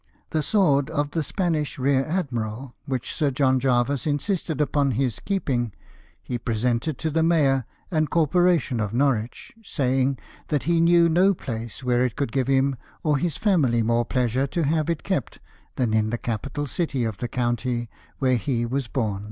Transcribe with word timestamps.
The 0.31 0.41
sword 0.41 0.89
of 0.89 1.11
the 1.11 1.21
Spanish 1.21 1.77
rear 1.77 2.03
admiral, 2.03 2.75
which 2.87 3.13
Sir 3.13 3.29
John 3.29 3.59
Jervis 3.59 4.07
insisted 4.07 4.59
upon 4.59 4.89
his 4.93 5.19
keeping, 5.19 5.73
he 6.23 6.39
presented 6.39 6.97
to 6.97 7.11
the 7.11 7.21
Mayor 7.21 7.65
and 7.91 8.09
Corporation 8.09 8.79
of 8.79 8.95
Norwich, 8.95 9.53
saying 9.63 10.17
that 10.47 10.63
he 10.63 10.81
knew 10.81 11.07
no 11.07 11.35
place 11.35 11.83
where 11.83 12.03
it 12.03 12.15
conld 12.15 12.31
give 12.31 12.47
him 12.47 12.77
or 13.03 13.19
his 13.19 13.37
family 13.37 13.83
more 13.83 14.03
pleasure 14.03 14.47
to 14.47 14.63
have 14.63 14.89
it 14.89 15.03
kept 15.03 15.39
than 15.75 15.93
in 15.93 16.09
the 16.09 16.17
capital 16.17 16.65
city 16.65 17.03
of 17.03 17.17
the 17.17 17.27
county 17.27 17.87
where 18.17 18.37
he 18.37 18.65
was 18.65 18.87
bom. 18.87 19.19